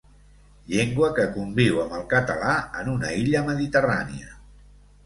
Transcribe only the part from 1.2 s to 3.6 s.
conviu amb el català en una illa